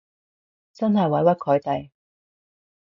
[0.73, 1.91] 真係委屈佢哋